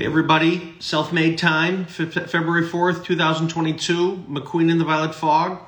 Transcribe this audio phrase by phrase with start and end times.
[0.00, 5.60] Hey everybody, self-made time, Fe- February 4th, 2022, McQueen and the Violet Fog.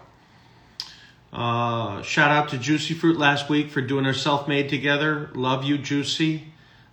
[1.30, 5.28] Uh, shout out to Jucee Froot last week for doing our self-made together.
[5.34, 6.44] Love you, Juicy.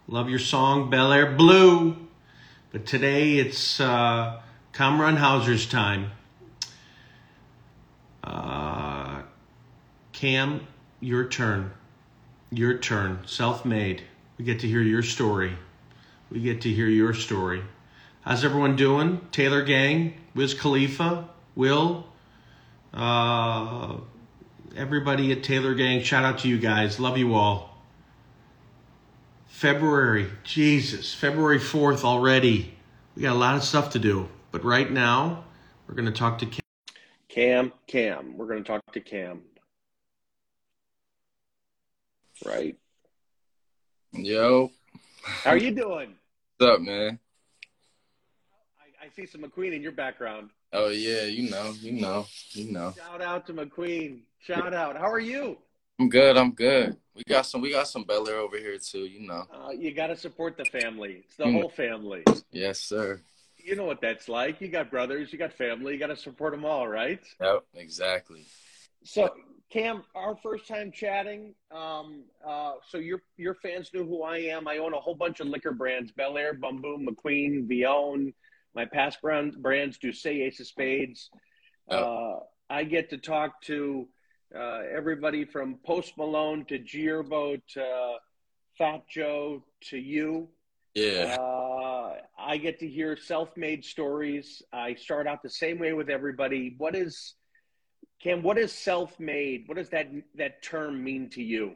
[0.09, 1.95] Love your song, Bel Air Blue.
[2.73, 4.41] But today it's uh,
[4.73, 6.11] Houser's time.
[8.21, 9.21] Uh,
[10.11, 10.67] Cam,
[10.99, 11.71] your turn.
[12.51, 13.21] Your turn.
[13.25, 14.03] Self-made.
[14.37, 15.55] We get to hear your story.
[16.31, 17.63] We get to hear your story.
[18.21, 19.21] How's everyone doing?
[19.31, 22.05] Taylor Gang, Wiz Khalifa, Will,
[22.93, 23.97] uh,
[24.75, 26.03] everybody at Taylor Gang.
[26.03, 26.99] Shout out to you guys.
[26.99, 27.77] Love you all.
[29.47, 32.75] February, Jesus, February 4th already.
[33.15, 34.29] We got a lot of stuff to do.
[34.51, 35.45] But right now,
[35.87, 36.61] we're going to talk to Cam.
[37.27, 38.37] Cam, Cam.
[38.37, 39.41] We're going to talk to Cam.
[42.45, 42.77] Right.
[44.13, 44.71] Yo,
[45.23, 46.15] How are you doing?
[46.59, 47.19] What's up, man?
[48.79, 50.49] I, I see some McQueen in your background.
[50.73, 52.93] Oh yeah, you know, you know, you know.
[52.97, 54.21] Shout out to McQueen.
[54.39, 54.97] Shout out.
[54.97, 55.57] How are you?
[55.99, 56.37] I'm good.
[56.37, 56.97] I'm good.
[57.15, 57.61] We got some.
[57.61, 59.05] We got some Bel Air over here too.
[59.05, 59.47] You know.
[59.53, 61.23] Uh, you got to support the family.
[61.25, 61.53] It's the Mm.
[61.53, 62.23] whole family.
[62.51, 63.21] Yes, sir.
[63.57, 64.61] You know what that's like.
[64.61, 67.19] You got brothers, you got family, you got to support them all, right?
[67.41, 67.65] Yep.
[67.75, 68.45] Exactly.
[69.03, 69.33] So,
[69.69, 71.53] Cam, our first time chatting.
[71.71, 74.67] Um, uh, so your your fans knew who I am.
[74.67, 78.33] I own a whole bunch of liquor brands: Bel Air, Bumbu, McQueen, Villon.
[78.73, 81.29] My past brand, brands do say Ace of Spades.
[81.89, 82.37] Uh,
[82.69, 84.07] I get to talk to
[84.55, 88.17] uh, everybody from Post Malone to Gierbo to
[88.77, 90.49] Fat Joe to you.
[90.93, 91.37] Yeah.
[91.39, 94.61] Uh, I get to hear self-made stories.
[94.71, 96.75] I start out the same way with everybody.
[96.77, 97.35] What is
[98.19, 98.43] Cam?
[98.43, 99.67] What is self-made?
[99.67, 101.75] What does that that term mean to you?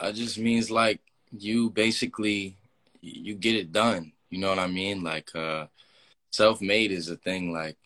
[0.00, 1.00] It just means like
[1.30, 2.56] you basically
[3.00, 4.12] you get it done.
[4.30, 5.02] You know what I mean?
[5.02, 5.66] Like uh
[6.30, 7.76] self-made is a thing like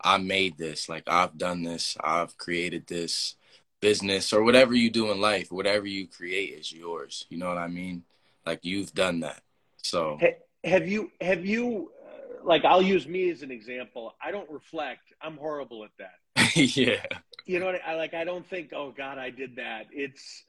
[0.00, 3.36] I made this, like I've done this, I've created this
[3.80, 7.24] business or whatever you do in life, whatever you create is yours.
[7.30, 8.04] You know what I mean?
[8.44, 9.40] Like you've done that.
[9.82, 10.18] So
[10.64, 14.14] Have you have you uh, like I'll use me as an example.
[14.22, 15.12] I don't reflect.
[15.22, 16.18] I'm horrible at that.
[16.76, 17.04] yeah.
[17.46, 18.14] You know what I like?
[18.14, 19.86] I don't think, oh God, I did that.
[19.92, 20.44] It's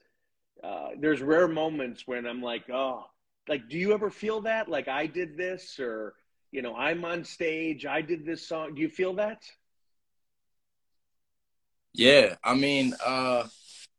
[0.62, 3.04] uh, there's rare moments when I'm like, oh,
[3.48, 4.68] like, do you ever feel that?
[4.68, 6.14] Like I did this, or
[6.50, 8.74] you know, I'm on stage, I did this song.
[8.74, 9.42] Do you feel that?
[11.92, 13.48] Yeah, I mean, uh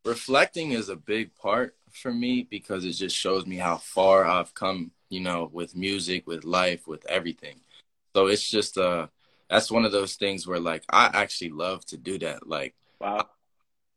[0.06, 4.54] reflecting is a big part for me because it just shows me how far I've
[4.54, 7.60] come, you know, with music, with life, with everything.
[8.16, 9.08] So it's just uh
[9.50, 12.48] that's one of those things where like I actually love to do that.
[12.48, 13.30] Like Wow.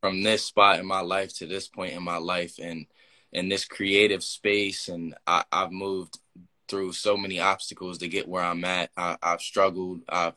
[0.01, 2.85] from this spot in my life to this point in my life and
[3.31, 6.17] in this creative space and I, I've moved
[6.67, 8.91] through so many obstacles to get where I'm at.
[8.97, 10.01] I, I've struggled.
[10.09, 10.33] I've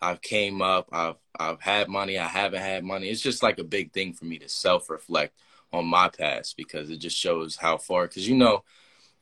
[0.00, 0.88] I've came up.
[0.92, 2.18] I've I've had money.
[2.18, 3.08] I haven't had money.
[3.08, 5.34] It's just like a big thing for me to self reflect
[5.72, 8.06] on my past because it just shows how far.
[8.06, 8.64] Because you know,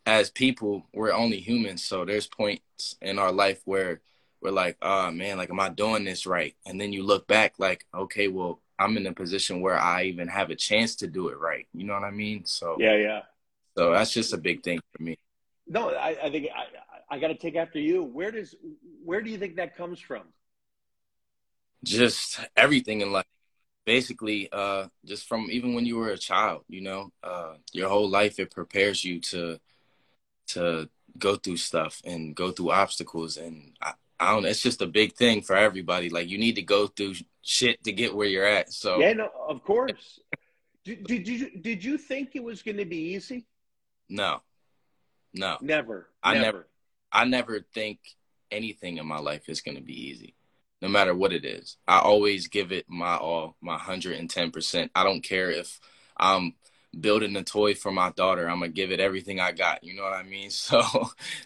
[0.06, 4.00] as people, we're only humans, so there's points in our life where
[4.40, 6.54] we're like, oh man, like am I doing this right?
[6.66, 10.28] And then you look back, like, okay, well, I'm in a position where I even
[10.28, 11.66] have a chance to do it right.
[11.74, 12.44] You know what I mean?
[12.44, 13.22] So Yeah, yeah.
[13.76, 15.16] so that's just a big thing for me.
[15.66, 18.02] No, I, I think I, I got to take after you.
[18.02, 18.54] Where does
[19.04, 20.22] where do you think that comes from?
[21.84, 23.24] just everything in life
[23.84, 28.08] basically uh just from even when you were a child you know uh your whole
[28.08, 29.58] life it prepares you to
[30.46, 34.82] to go through stuff and go through obstacles and I, I don't know it's just
[34.82, 38.26] a big thing for everybody like you need to go through shit to get where
[38.28, 40.20] you're at so Yeah, no, of course.
[40.84, 43.46] Did, did you did you think it was going to be easy?
[44.08, 44.40] no
[45.34, 46.08] no Never.
[46.22, 46.44] I never.
[46.44, 46.68] never-
[47.12, 47.98] I never think
[48.50, 50.34] anything in my life is going to be easy,
[50.82, 51.76] no matter what it is.
[51.86, 54.90] I always give it my all, my 110%.
[54.94, 55.80] I don't care if
[56.16, 56.54] I'm
[57.00, 59.84] building a toy for my daughter, I'm going to give it everything I got.
[59.84, 60.50] You know what I mean?
[60.66, 60.82] So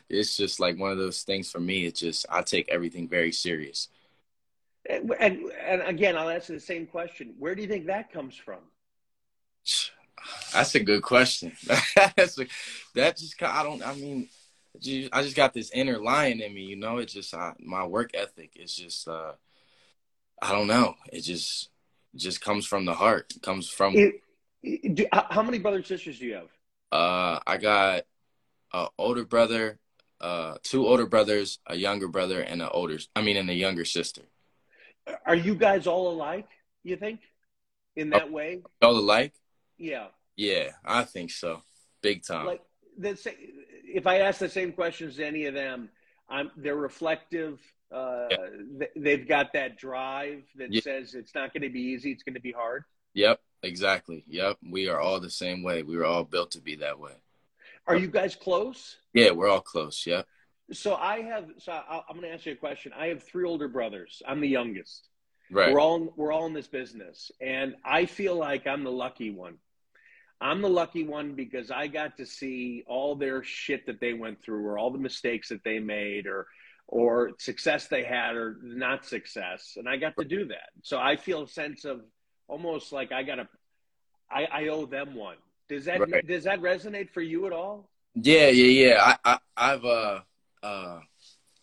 [0.08, 1.86] it's just like one of those things for me.
[1.86, 3.88] It's just, I take everything very serious.
[4.88, 7.34] And, and and again, I'll answer the same question.
[7.38, 8.60] Where do you think that comes from?
[10.52, 11.52] That's a good question.
[12.16, 12.46] That's a,
[12.94, 14.28] that just, I don't, I mean,
[15.12, 16.98] I just got this inner lion in me, you know.
[16.98, 19.32] It's just I, my work ethic is just uh
[20.40, 20.94] I don't know.
[21.12, 21.68] It just
[22.14, 23.32] just comes from the heart.
[23.36, 24.22] It comes from it-
[24.62, 26.48] do, how many brothers and sisters do you have?
[26.92, 28.02] uh I got
[28.72, 29.78] an older brother,
[30.20, 33.84] uh two older brothers, a younger brother and an older I mean and a younger
[33.84, 34.22] sister.
[35.26, 36.48] Are you guys all alike?
[36.82, 37.20] You think,
[37.96, 38.62] in that way?
[38.82, 39.34] All alike?
[39.76, 40.08] Yeah.
[40.36, 41.62] Yeah, I think so.
[42.02, 42.46] Big time.
[42.46, 42.62] Like
[42.98, 43.30] the sa-
[44.00, 45.90] if I ask the same questions to any of them,
[46.28, 47.60] I'm, they're reflective.
[47.92, 48.36] Uh, Yeah.
[48.78, 50.80] th- they've got that drive that Yeah.
[50.80, 52.12] says it's not going to be easy.
[52.12, 52.84] It's going to be hard.
[53.14, 54.24] Yep, exactly.
[54.28, 55.82] Yep, we are all the same way.
[55.82, 57.12] We were all built to be that way.
[57.86, 58.96] Are you guys close?
[59.14, 60.06] Yeah, we're all close.
[60.06, 60.26] Yep.
[60.72, 61.46] So I have.
[61.58, 62.92] So I, I'm going to ask you a question.
[62.96, 64.22] I have three older brothers.
[64.26, 65.08] I'm the youngest.
[65.50, 65.72] Right.
[65.72, 69.56] We're all we're all in this business, and I feel like I'm the lucky one.
[70.40, 74.42] I'm the lucky one because I got to see all their shit that they went
[74.42, 76.46] through, or all the mistakes that they made, or
[76.86, 80.70] or success they had, or not success, and I got to do that.
[80.82, 82.02] So I feel a sense of
[82.50, 83.48] almost like I got to,
[84.30, 85.36] I, I owe them one.
[85.68, 86.26] Does that Right.
[86.26, 87.88] does that resonate for you at all?
[88.14, 89.16] Yeah, yeah, yeah.
[89.24, 90.20] I, I I've uh
[90.62, 91.00] uh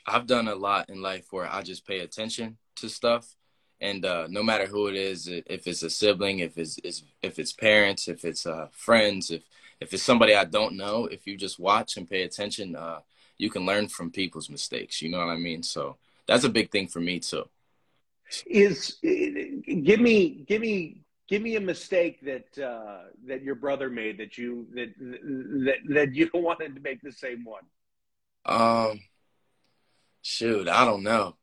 [0.08, 3.36] I've done a lot in life where I just pay attention to stuff
[3.82, 7.40] and uh no matter who it is, if it's a sibling, if it's, it's if
[7.40, 9.44] it's parents, if it's uh friends, if
[9.82, 13.02] if it's somebody I don't know, if you just watch and pay attention, uh
[13.38, 15.64] you can learn from people's mistakes, you know what I mean?
[15.64, 15.98] So
[16.28, 17.46] that's a big thing for me too.
[18.46, 24.18] Is give me give me give me a mistake that uh, that your brother made
[24.18, 27.64] that you that that that you wanted to make the same one.
[28.46, 29.00] Um,
[30.22, 31.36] shoot, I don't know.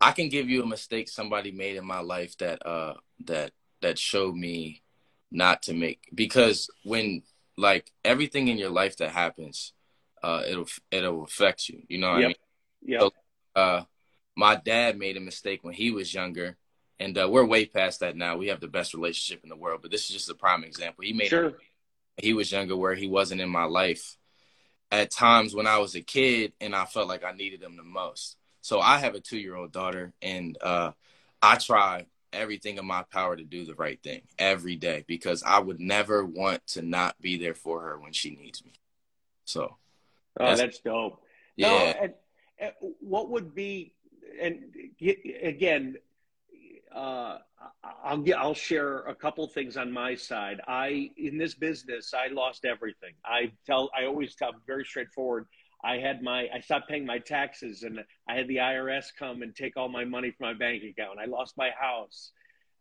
[0.00, 2.94] I can give you a mistake somebody made in my life that uh
[3.26, 3.52] that
[3.82, 4.82] that showed me
[5.30, 7.22] not to make because when
[7.56, 9.72] like everything in your life that happens,
[10.22, 11.82] uh, it'll it'll affect you.
[11.88, 12.36] You know what I mean?
[12.82, 13.00] Yeah.
[13.00, 13.10] So-
[13.56, 13.82] Uh,
[14.40, 16.56] my dad made a mistake when he was younger,
[16.98, 18.36] and uh, we're way past that now.
[18.38, 21.04] We have the best relationship in the world, but this is just a prime example.
[21.04, 21.52] He made a Sure.
[22.16, 24.16] he was younger where he wasn't in my life
[24.90, 27.82] at times when I was a kid and I felt like I needed him the
[27.82, 28.36] most.
[28.62, 30.92] So I have a two year old daughter and uh,
[31.42, 35.58] I try everything in my power to do the right thing every day because I
[35.58, 38.72] would never want to not be there for her when she needs me.
[39.44, 39.76] So
[40.38, 41.22] Oh, That's- that's dope.
[41.58, 42.14] No, yeah, and,
[42.58, 43.92] and what would be
[44.40, 44.62] and
[45.42, 45.96] again,
[46.94, 47.38] uh,
[48.04, 50.60] I'll get, I'll share a couple things on my side.
[50.66, 53.14] I in this business, I lost everything.
[53.24, 55.46] I tell, I always tell, very straightforward.
[55.82, 59.54] I had my, I stopped paying my taxes, and I had the IRS come and
[59.54, 61.18] take all my money from my bank account.
[61.18, 62.32] I lost my house.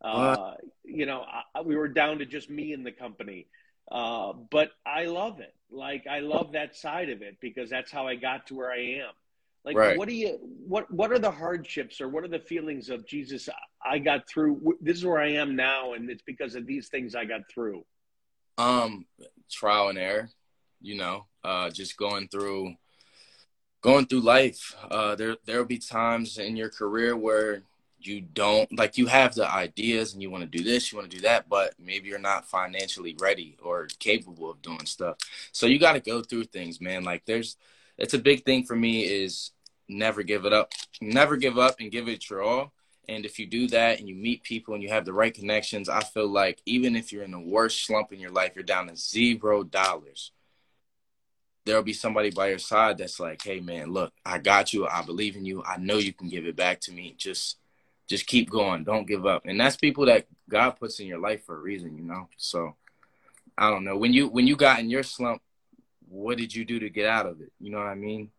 [0.02, 0.54] Uh,
[0.84, 1.26] you know,
[1.56, 3.48] I, we were down to just me and the company.
[3.92, 5.54] Uh, but I love it.
[5.72, 9.02] Like I love that side of it because that's how I got to where I
[9.02, 9.12] am.
[9.66, 9.98] Like, Right.
[9.98, 13.50] what do you, what, what are the hardships or what are the feelings of Jesus?
[13.84, 14.78] I got through.
[14.82, 17.84] This is where I am now, and it's because of these things I got through.
[18.58, 19.06] um,
[19.50, 20.30] trial and error,
[20.82, 22.76] you know, uh, just going through
[23.82, 24.76] going through life.
[24.92, 27.64] Uh, there there'll be times in your career where
[28.02, 31.10] you don't like you have the ideas and you want to do this, you want
[31.10, 35.18] to do that, but maybe you're not financially ready or capable of doing stuff.
[35.52, 37.04] So you got to go through things, man.
[37.04, 37.58] Like there's,
[38.00, 39.52] it's a big thing for me is
[39.88, 42.74] never give it up, never give up and give it your all.
[43.08, 45.90] And if you do that and you meet people and you have the right connections,
[45.90, 48.88] I feel like even if you're in the worst slump in your life, you're down
[48.88, 50.32] to zero dollars.
[51.66, 54.88] There'll be somebody by your side that's like, "Hey, man, look, I got you.
[54.88, 55.64] I believe in you.
[55.64, 57.16] I know you can give it back to me.
[57.18, 57.58] Just,
[58.08, 58.84] just keep going.
[58.84, 61.98] Don't give up." And that's people that God puts in your life for a reason,
[61.98, 62.30] you know.
[62.38, 62.76] So,
[63.58, 65.42] I don't know when you when you got in your slump,
[66.10, 67.52] what did you do to get out of it?
[67.60, 68.30] You know what I mean?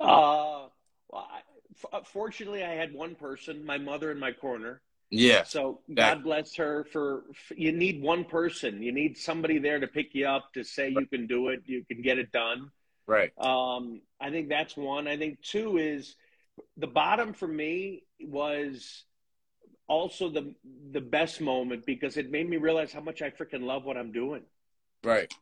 [0.00, 0.68] Uh,
[1.08, 1.40] well, I,
[1.92, 4.80] f- fortunately, I had one person, my mother, in my corner.
[5.10, 8.82] Yeah, So That- God bless her for, f you need one person.
[8.82, 11.84] You need somebody there to pick you up to say you can do it, you
[11.84, 12.70] can get it done.
[13.06, 13.32] right.
[13.38, 15.06] Um, I think that's one.
[15.06, 16.16] I think two is
[16.76, 19.04] the bottom for me was
[19.86, 20.54] also the
[20.92, 24.12] the best moment because it made me realize how much I freaking love what I'm
[24.12, 24.42] doing.
[25.04, 25.32] Right.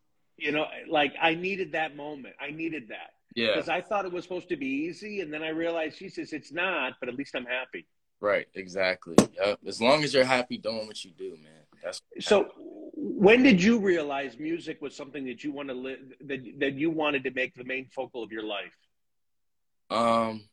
[0.43, 2.35] You know, like I needed that moment.
[2.41, 3.55] I needed that Yeah.
[3.55, 6.51] because I thought it was supposed to be easy, and then I realized, Jesus, it's
[6.51, 6.95] not.
[6.99, 7.87] But at least I'm happy.
[8.21, 8.49] Right.
[8.55, 9.15] Exactly.
[9.37, 9.61] Yep.
[9.67, 11.63] As long as you're happy doing what you do, man.
[11.83, 12.51] That's So,
[12.95, 16.91] when did you realize music was something that you want to live that that you
[16.91, 18.77] wanted to make the main focal of your life?
[19.91, 20.49] Um,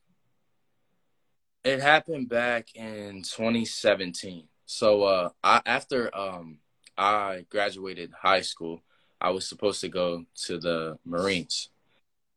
[1.63, 4.47] it happened back in 2017.
[4.65, 6.59] So, uh, I after um
[6.97, 8.83] I graduated high school,
[9.21, 11.69] I was supposed to go to the Marines,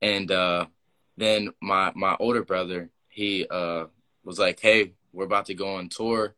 [0.00, 0.66] and uh,
[1.16, 3.86] then my my older brother he uh
[4.24, 6.34] was like, "Hey, we're about to go on tour,"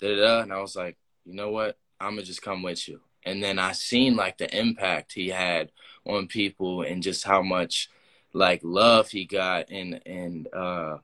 [0.00, 1.78] da da da, and I was like, "You know what?
[2.00, 5.70] I'm gonna just come with you." And then I seen like the impact he had
[6.06, 7.88] on people and just how much
[8.34, 10.98] like love he got and and uh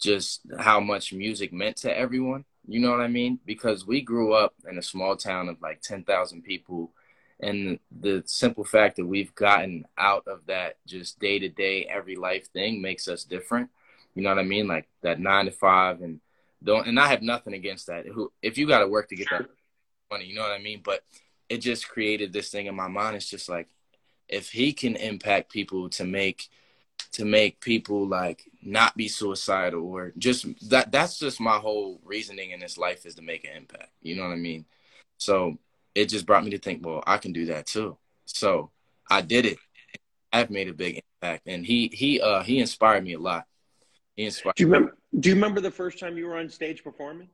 [0.00, 4.32] just how much music meant to everyone you know what i mean because we grew
[4.32, 6.90] up in a small town of like 10,000 people
[7.44, 12.16] and the simple fact that we've gotten out of that just day to day every
[12.16, 13.70] life thing makes us different
[14.14, 14.66] You know what I mean?
[14.66, 16.20] Like that nine to five and
[16.62, 16.86] don't.
[16.86, 18.06] And I have nothing against that.
[18.06, 19.46] Who if you got to work to get that
[20.10, 20.80] money, you know what I mean?
[20.84, 21.04] But
[21.48, 23.16] it just created this thing in my mind.
[23.16, 23.68] It's just like
[24.28, 26.48] if he can impact people to make
[27.12, 32.52] to make people like not be suicidal or just that that's just my whole reasoning
[32.52, 34.64] in this life is to make an impact you know what i mean
[35.18, 35.58] so
[35.94, 37.96] it just brought me to think well i can do that too.
[38.26, 38.70] So
[39.10, 39.58] i did it.
[40.32, 41.46] I've made a big impact.
[41.46, 43.44] And he he uh he inspired me a lot.
[44.16, 46.82] He inspired do you remember do you remember the first time you were on stage
[46.82, 47.28] performing?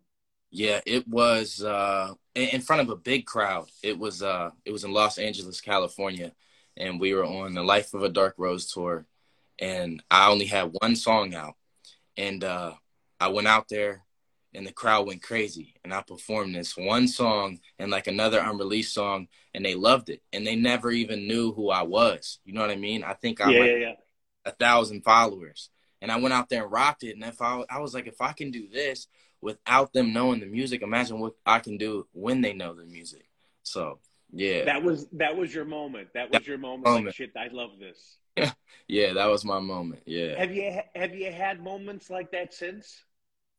[0.50, 3.69] Yeah it was uh in front of a big crowd.
[3.83, 6.33] It was uh it was in los angeles california.
[6.76, 9.07] And we were on the life of a dark rose tour.
[9.59, 11.55] And I only had one song out.
[12.17, 12.73] And uh,
[13.19, 14.05] I went out there
[14.54, 15.75] and the crowd went crazy.
[15.85, 20.23] And I performed this one song and like another unreleased song, and they loved it.
[20.33, 22.38] And they never even knew who I was.
[22.45, 23.04] You know what I mean?
[23.04, 23.92] I think I yeah, yeah, yeah.
[24.45, 25.71] a thousand followers.
[26.02, 27.14] And I went out there and rocked it.
[27.14, 29.07] And if I, I was like, if I can do this
[29.40, 33.28] without them knowing the music, imagine what I can do when they know the music.
[33.62, 33.99] So
[34.33, 36.09] yeah, that was that was your moment.
[36.14, 36.85] That was your moment.
[36.85, 37.07] moment.
[37.07, 38.16] Like, shit, I love this.
[38.88, 40.02] yeah, that was my moment.
[40.07, 40.38] Yeah.
[40.38, 43.04] Have you have you had moments like that since?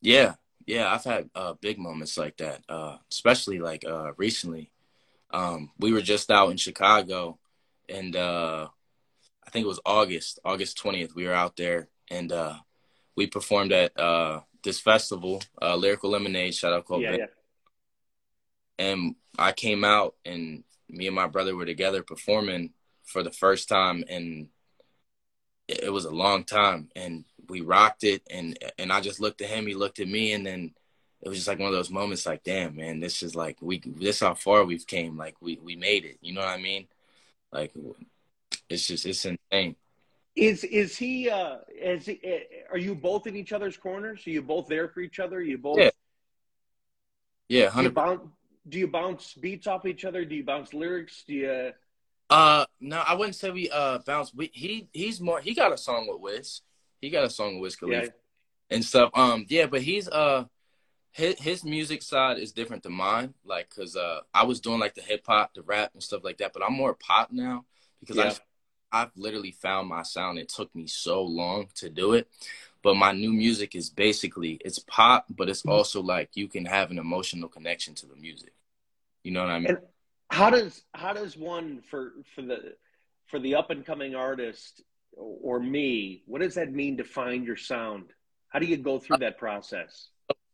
[0.01, 4.71] Yeah, yeah, I've had uh, big moments like that, uh, especially like uh, recently.
[5.31, 7.39] Um, we were just out in Chicago,
[7.87, 8.67] and uh,
[9.45, 11.15] I think it was August, August twentieth.
[11.15, 12.55] We were out there, and uh,
[13.15, 16.53] we performed at uh, this festival, Lyrical Lemonade.
[16.53, 17.01] Shout out, Cole.
[17.01, 17.25] Yeah, yeah.
[18.77, 22.71] And I came out, and me and my brother were together performing
[23.05, 24.47] for the first time and
[25.67, 29.49] it was a long time and we rocked it and and I just looked at
[29.49, 30.73] him, he looked at me and then
[31.21, 33.81] it was just like one of those moments like damn man, this is like we
[33.85, 35.17] this how far we've came.
[35.17, 36.17] Like we we made it.
[36.21, 36.87] You know what I mean?
[37.51, 37.73] Like
[38.69, 39.75] it's just it's insane.
[40.35, 42.21] Is is he uh is he,
[42.71, 44.25] are you both in each other's corners?
[44.25, 45.37] Are you both there for each other?
[45.37, 45.91] Are you both Yeah.
[47.49, 48.21] Yeah, 100 do you, bounce,
[48.69, 50.23] do you bounce beats off each other?
[50.23, 51.25] Do you bounce lyrics?
[51.27, 51.73] Do you
[52.31, 54.33] uh, no, I wouldn't say we uh bounce.
[54.33, 55.41] We, he he's more.
[55.41, 56.61] He got a song with Wiz.
[57.01, 58.11] He got a song with Wiz Khalifa yeah.
[58.69, 59.11] and stuff.
[59.13, 60.45] Um, yeah, but he's uh
[61.11, 63.33] his his music side is different than mine.
[63.43, 66.37] Like, cause uh I was doing like the hip hop, the rap, and stuff like
[66.37, 66.53] that.
[66.53, 67.65] But I'm more pop now
[67.99, 68.33] because yeah.
[68.91, 70.37] I I've literally found my sound.
[70.37, 72.27] It took me so long to do it.
[72.83, 75.71] But my new music is basically it's pop, but it's mm-hmm.
[75.71, 78.53] also like you can have an emotional connection to the music.
[79.23, 79.67] You know what I mean?
[79.69, 79.79] And-
[80.31, 82.75] how does how does one for for the
[83.27, 84.81] for the up and coming artist
[85.17, 88.05] or me what does that mean to find your sound?
[88.49, 90.09] How do you go through that process?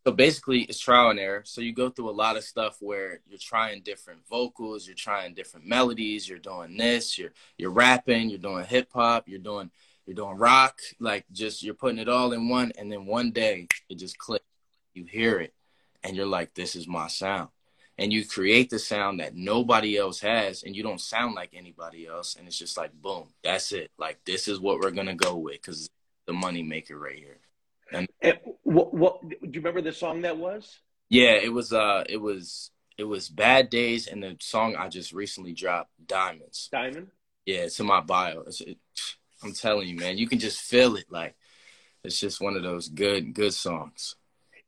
[0.05, 1.41] So basically it's trial and error.
[1.45, 5.33] So you go through a lot of stuff where you're trying different vocals you're trying
[5.33, 9.69] different melodies you're doing this you're you're rapping you're doing hip hop you're doing
[10.05, 13.67] you're doing rock like just you're putting it all in one and then one day
[13.89, 14.45] it just clicks.
[14.93, 15.53] You hear it
[16.03, 17.49] and you're like this is my sound
[17.97, 22.05] and you create the sound that nobody else has and you don't sound like anybody
[22.05, 23.91] else and it's just like boom that's it.
[23.97, 25.89] Like this is what we're gonna go with because
[26.25, 27.39] the money maker right here.
[27.91, 30.79] And, and what, what do you remember the song that was?
[31.09, 35.13] Yeah it was uh it was it was bad days and the song i just
[35.13, 36.69] recently dropped diamonds.
[36.71, 37.07] Diamond?
[37.45, 38.41] Yeah it's in my bio.
[38.41, 38.77] It's, it,
[39.43, 41.05] i'm telling you man you can just feel it.
[41.09, 41.35] Like
[42.03, 44.15] it's just one of those good good songs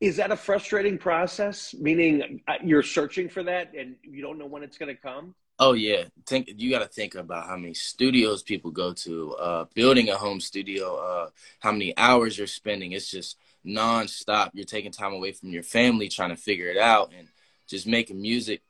[0.01, 1.75] is that a frustrating process?
[1.77, 5.35] Meaning uh, you're searching for that and you don't know when it's going to come?
[5.61, 9.65] Oh yeah, think you got to think about how many studios people go to, uh,
[9.73, 11.29] building a home studio, uh,
[11.59, 12.93] how many hours you're spending.
[12.93, 14.51] It's just nonstop.
[14.53, 17.27] You're taking time away from your family trying to figure it out and
[17.67, 18.61] just making music.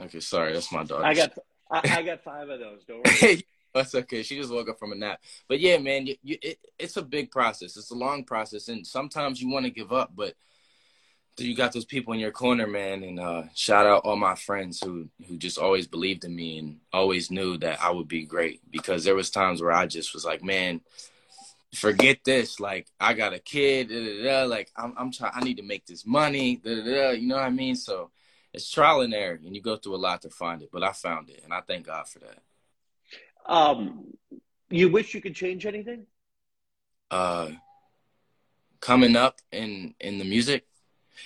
[0.00, 1.02] Okay, sorry, that's my dog.
[1.02, 1.38] I got
[1.70, 2.82] I, I got five of those.
[2.84, 3.46] Don't worry.
[3.74, 4.22] That's okay.
[4.22, 5.20] She just woke up from a nap.
[5.48, 7.76] But yeah, man, you, you, it, it's a big process.
[7.76, 10.34] It's a long process, and sometimes you want to give up, but
[11.38, 13.02] you got those people in your corner, man.
[13.02, 16.80] And uh, shout out all my friends who who just always believed in me and
[16.92, 18.60] always knew that I would be great.
[18.70, 20.80] Because there was times where I just was like, man,
[21.74, 22.60] forget this.
[22.60, 23.88] Like I got a kid.
[23.88, 24.48] Da, da, da.
[24.48, 25.32] Like I'm I'm trying.
[25.34, 26.60] I need to make this money.
[26.64, 27.76] You know what I mean?
[27.76, 28.10] So
[28.52, 30.70] it's trial and error, and you go through a lot to find it.
[30.72, 32.42] But I found it, and I thank God for that.
[33.50, 34.04] Um,
[34.70, 36.06] you wish you could change anything?
[37.10, 37.50] Uh,
[38.78, 40.64] coming up in in the music,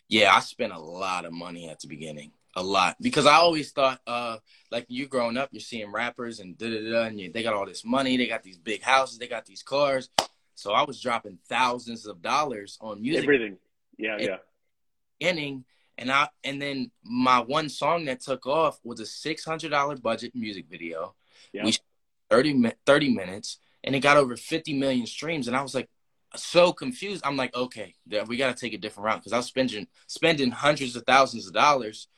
[0.08, 3.72] yeah, I spent a lot of money at the beginning, a lot because I always
[3.72, 4.38] thought, uh,
[4.70, 7.52] like you growing up, you're seeing rappers and da da da, and you, they got
[7.52, 10.08] all this money, they got these big houses, they got these cars.
[10.54, 13.24] So I was dropping thousands of dollars on music.
[13.24, 13.58] Everything,
[13.98, 14.36] yeah, yeah.
[15.18, 15.66] Beginning,
[15.98, 19.98] and I and then my one song that took off was a six hundred dollar
[19.98, 21.14] budget music video.
[21.52, 21.66] Yeah.
[21.66, 21.76] We
[22.34, 25.46] 30, 30 minutes and it got over 50 million streams.
[25.46, 25.88] And I was like,
[26.36, 27.22] so confused.
[27.24, 27.94] I'm like, okay,
[28.26, 31.46] we got to take a different route because I was spending spending hundreds of thousands
[31.46, 32.08] of dollars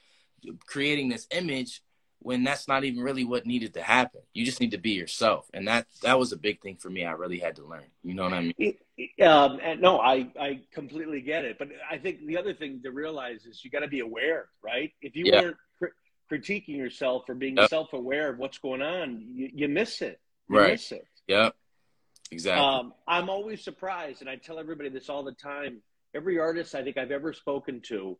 [0.66, 1.82] creating this image
[2.20, 4.22] when that's not even really what needed to happen.
[4.32, 7.04] You just need to be yourself, and that that was a big thing for me.
[7.04, 7.84] I really had to learn.
[8.02, 8.74] You know what I mean?
[9.22, 11.58] Um, and no, I I completely get it.
[11.58, 14.92] But I think the other thing to realize is you got to be aware, right?
[15.02, 15.42] If you yeah.
[15.42, 15.56] weren't
[16.30, 17.68] critiquing yourself or being yep.
[17.68, 20.20] self aware of what's going on, you, you miss it.
[20.48, 20.72] You right.
[20.72, 21.06] Miss it.
[21.28, 21.54] Yep.
[22.30, 22.64] Exactly.
[22.64, 25.82] Um, I'm always surprised, and I tell everybody this all the time.
[26.14, 28.16] Every artist I think I've ever spoken to,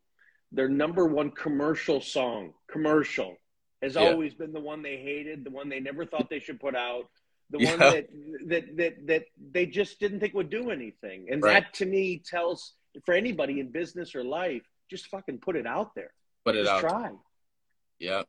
[0.53, 3.37] their number one commercial song, commercial,
[3.83, 4.03] has yeah.
[4.03, 7.09] always been the one they hated, the one they never thought they should put out,
[7.51, 7.71] the yeah.
[7.71, 8.07] one that,
[8.49, 11.27] that that that they just didn't think would do anything.
[11.31, 11.65] And right.
[11.65, 15.95] that to me tells for anybody in business or life, just fucking put it out
[15.95, 16.13] there.
[16.45, 16.81] Put it just out.
[16.81, 17.11] Try.
[17.99, 18.23] Yeah.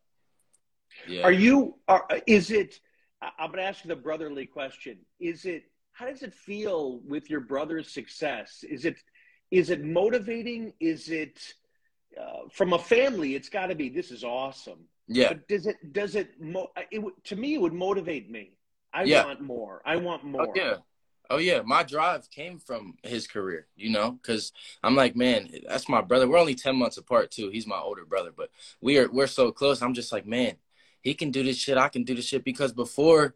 [1.07, 1.23] Yeah.
[1.23, 1.75] Are you?
[1.87, 2.79] Are is it?
[3.21, 4.99] I'm going to ask you the brotherly question.
[5.19, 8.63] Is it how does it feel with your brother's success?
[8.69, 8.97] Is it
[9.51, 10.73] is it motivating?
[10.79, 11.39] Is it
[12.19, 13.35] uh, from a family?
[13.35, 13.89] It's got to be.
[13.89, 14.85] This is awesome.
[15.07, 15.29] Yeah.
[15.29, 18.53] But does it does it, mo- it to me it would motivate me.
[18.93, 19.25] I yeah.
[19.25, 19.81] want more.
[19.85, 20.47] I want oh, more.
[20.47, 20.75] Oh, yeah.
[21.29, 24.53] Oh yeah, my drive came from his career, you know, because
[24.83, 26.27] I'm like, man, that's my brother.
[26.27, 27.49] We're only ten months apart too.
[27.49, 28.49] He's my older brother, but
[28.81, 29.81] we are we're so close.
[29.81, 30.55] I'm just like, man,
[31.01, 31.77] he can do this shit.
[31.77, 33.35] I can do this shit because before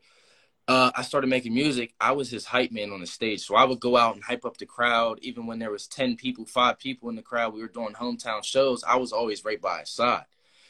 [0.67, 3.41] uh, I started making music, I was his hype man on the stage.
[3.41, 6.15] So I would go out and hype up the crowd, even when there was ten
[6.15, 7.53] people, five people in the crowd.
[7.53, 8.83] We were doing hometown shows.
[8.83, 10.25] I was always right by his side.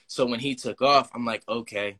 [0.07, 1.97] So when he took off, I'm like, okay,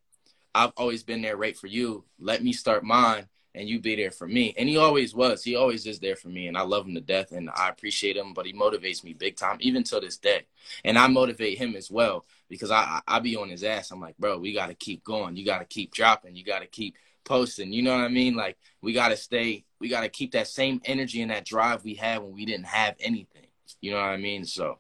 [0.54, 2.06] I've always been there right for you.
[2.20, 4.54] Let me start mine and you be there for me.
[4.58, 5.44] And he always was.
[5.44, 6.48] He always is there for me.
[6.48, 9.36] And I love him to death and I appreciate him, but he motivates me big
[9.36, 10.46] time, even till this day.
[10.86, 13.92] And I motivate him as well because I, I, I be on his ass.
[13.92, 15.36] I'm like, bro, we got to keep going.
[15.36, 16.36] You got to keep dropping.
[16.36, 17.74] You got to keep posting.
[17.74, 18.36] You know what I mean?
[18.36, 21.84] Like, we got to stay, we got to keep that same energy and that drive
[21.84, 23.48] we had when we didn't have anything.
[23.82, 24.46] You know what I mean?
[24.46, 24.80] So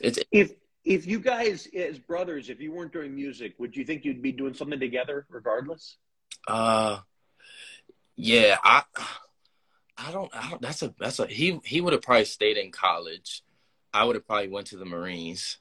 [0.00, 0.18] it's.
[0.30, 0.52] If,
[0.84, 4.32] if you guys as brothers, if you weren't doing music, would you think you'd be
[4.32, 5.98] doing something together regardless?
[6.46, 7.00] Uh,
[8.18, 8.82] yeah, I,
[9.96, 10.60] I don't, I don't.
[10.60, 11.26] That's a, that's a.
[11.26, 13.42] He he would have probably stayed in college.
[13.94, 15.58] I would have probably went to the Marines.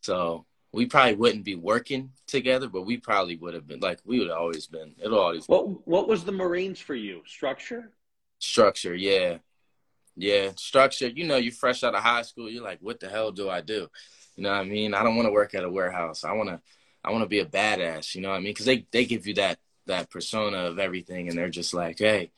[0.00, 4.18] So we probably wouldn't be working together, but we probably would have been like we
[4.18, 4.96] would have always been.
[5.00, 5.46] It'll always.
[5.46, 7.22] What What was the Marines for you?
[7.26, 7.92] Structure.
[8.40, 9.38] Structure, yeah,
[10.16, 10.50] yeah.
[10.56, 11.06] Structure.
[11.06, 12.50] You know, you fresh out of high school.
[12.50, 13.88] You're like, what the hell do I do?
[14.34, 14.94] You know what I mean?
[14.94, 16.24] I don't want to work at a warehouse.
[16.24, 16.60] I want to.
[17.04, 18.16] I want to be a badass.
[18.16, 18.50] You know what I mean?
[18.50, 22.30] Because they they give you that that persona of everything and they're just like hey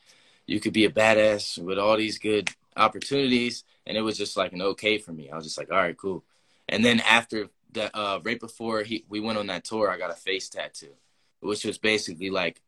[0.47, 3.63] you could be a badass with all these good opportunities.
[3.85, 5.29] And it was just like an okay for me.
[5.29, 6.23] I was just like all right cool.
[6.67, 10.09] And then after that uh right before he we went on that tour i got
[10.09, 10.93] a face tattoo
[11.41, 12.61] which was basically like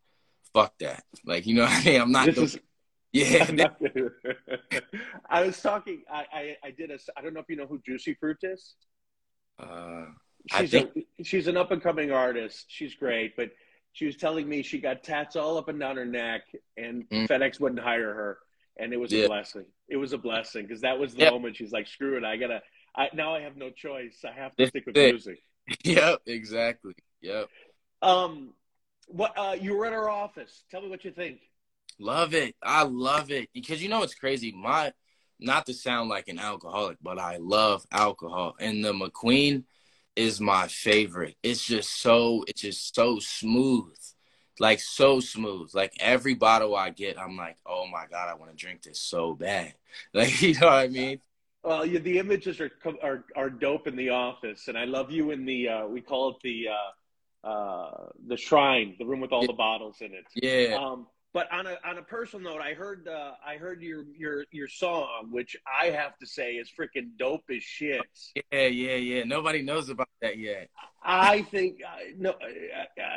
[0.53, 1.05] fuck that.
[1.25, 2.01] Like you know what i mean?
[2.01, 2.59] I'm not this is,
[3.13, 3.49] yeah.
[3.51, 3.81] Not,
[5.29, 7.79] i was talking I, I i did a i don't know if you know who
[7.79, 8.75] Jucee Froot is.
[9.57, 10.05] Uh
[10.57, 10.91] she's think...
[10.95, 12.65] a, she's an up and coming artist.
[12.67, 13.51] She's great but
[13.99, 16.43] she was telling me she got tats all up and down her neck,
[16.77, 17.27] and mm.
[17.27, 18.37] FedEx wouldn't hire her,
[18.77, 19.25] and it was yeah.
[19.25, 19.65] a blessing.
[19.89, 21.33] It was a blessing because that was the yep.
[21.33, 22.61] moment she's like, "Screw it, I gotta."
[22.95, 24.23] I, now I have no choice.
[24.25, 25.43] I have to stick with music.
[25.83, 26.93] Yep, exactly.
[27.21, 27.49] Yep.
[28.01, 28.53] Um,
[29.07, 30.63] what uh, you were at our office.
[30.71, 31.41] Tell me what you think.
[31.99, 32.55] Love it.
[32.63, 34.53] I love it because you know it's crazy.
[34.53, 34.93] My
[35.41, 38.55] not to sound like an alcoholic, but I love alcohol.
[38.61, 39.65] And the McQueen
[40.19, 41.37] is my favorite.
[41.41, 43.95] It's just so it's just so smooth.
[44.59, 45.71] Like so smooth.
[45.73, 48.99] Like every bottle I get, I'm like, oh my god, I want to drink this
[48.99, 49.73] so bad.
[50.13, 51.19] Like you know what I mean?
[51.63, 55.31] Well, yeah, the images are are are dope in the office, and I love you
[55.31, 59.47] in the uh, we call it the uh, uh, the shrine, the room with all
[59.47, 60.25] the bottles in it.
[60.35, 60.75] Yeah.
[60.77, 64.45] Um, but on a on a personal note, I heard uh, I heard your your
[64.51, 68.01] your song, which I have to say is freaking dope as shit.
[68.51, 69.23] Yeah, yeah, yeah.
[69.23, 70.69] Nobody knows about that yet.
[71.03, 72.33] I think uh, no,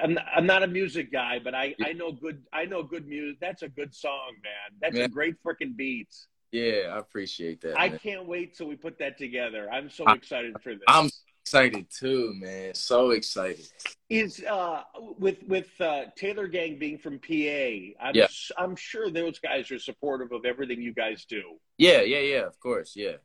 [0.03, 3.39] I'm I'm not a music guy, but I I know good I know good music.
[3.41, 4.79] That's a good song, man.
[4.81, 5.05] That's man.
[5.05, 6.15] a great freaking beat.
[6.53, 7.81] Yeah, I appreciate that.
[7.81, 7.99] I man.
[7.99, 9.71] can't wait till we put that together.
[9.73, 10.85] I'm so I, excited for this.
[10.87, 11.09] I'm
[11.43, 12.75] excited too, man.
[12.75, 13.67] So excited.
[14.09, 14.83] Is uh
[15.19, 18.29] with with uh, Taylor Gang being from PA, I'm yeah.
[18.57, 21.43] I'm sure those guys are supportive of everything you guys do.
[21.79, 22.47] Yeah, yeah, yeah.
[22.47, 23.17] Of course, yeah.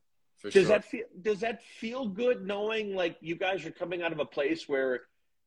[0.43, 0.63] does sure.
[0.63, 4.25] that feel Does that feel good knowing like you guys are coming out of a
[4.25, 5.01] place where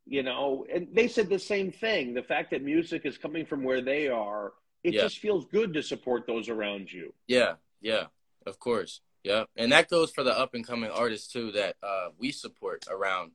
[0.06, 2.14] you know, and they said the same thing.
[2.14, 4.52] The fact that music is coming from where they are,
[4.82, 5.02] it yeah.
[5.02, 7.12] just feels good to support those around you.
[7.26, 8.06] Yeah, yeah,
[8.46, 9.00] of course.
[9.22, 12.86] Yeah, and that goes for the up and coming artists too that uh, we support
[12.90, 13.32] around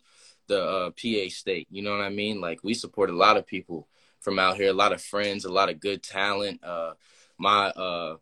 [0.47, 1.67] the uh, PA state.
[1.69, 2.41] You know what I mean?
[2.41, 3.87] Like we support a lot of people
[4.19, 4.69] from out here.
[4.69, 6.63] A lot of friends, a lot of good talent.
[6.63, 6.93] Uh,
[7.37, 8.17] my uh,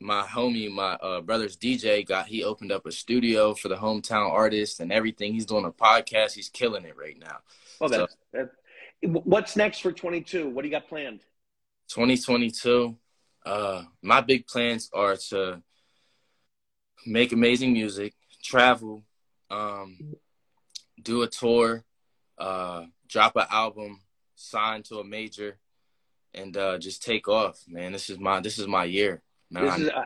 [0.00, 4.30] my homie, my uh, brother's DJ got he opened up a studio for the hometown
[4.30, 5.34] artists and everything.
[5.34, 6.32] He's doing a podcast.
[6.32, 7.38] He's killing it right now.
[7.80, 8.48] Well, that's, so,
[9.02, 10.48] what's next for 22?
[10.48, 11.20] What do you got planned?
[11.88, 12.96] 2022.
[13.44, 15.62] Uh, my big plans are to
[17.06, 19.02] make amazing music, travel,
[19.50, 20.14] um,
[21.02, 21.84] do a tour,
[22.38, 24.00] uh, drop an album,
[24.34, 25.58] sign to a major,
[26.34, 27.92] and uh, just take off, man.
[27.92, 29.22] This is my this is my year.
[29.50, 30.04] Man, this is, uh,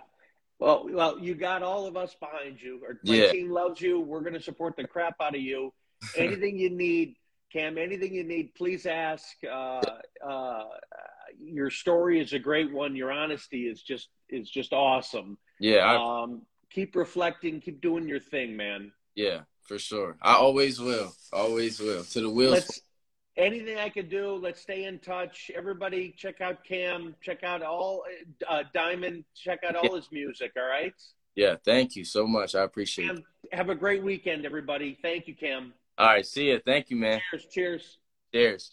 [0.58, 2.80] well, well, you got all of us behind you.
[2.86, 3.30] Our yeah.
[3.32, 4.00] team loves you.
[4.00, 5.72] We're going to support the crap out of you.
[6.16, 7.16] Anything you need,
[7.52, 7.76] Cam.
[7.76, 9.26] Anything you need, please ask.
[9.44, 9.82] Uh,
[10.26, 10.64] uh,
[11.38, 12.96] your story is a great one.
[12.96, 15.38] Your honesty is just is just awesome.
[15.60, 15.78] Yeah.
[15.78, 16.42] I, um,
[16.74, 17.60] keep reflecting.
[17.60, 18.92] Keep doing your thing, man.
[19.14, 20.16] Yeah, for sure.
[20.20, 21.12] I always will.
[21.32, 22.02] Always will.
[22.04, 22.52] To the wheels.
[22.52, 22.80] Let's,
[23.36, 25.50] anything I could do, let's stay in touch.
[25.54, 27.14] Everybody, check out Cam.
[27.22, 28.02] Check out all
[28.48, 29.24] uh, Diamond.
[29.34, 30.52] Check out all his music.
[30.56, 30.94] All right.
[31.36, 31.56] Yeah.
[31.64, 32.54] Thank you so much.
[32.54, 33.54] I appreciate Cam, it.
[33.54, 34.98] Have a great weekend, everybody.
[35.00, 35.72] Thank you, Cam.
[35.96, 36.26] All right.
[36.26, 36.60] See you.
[36.64, 37.20] Thank you, man.
[37.30, 37.46] Cheers.
[37.50, 37.98] Cheers.
[38.32, 38.70] Cheers.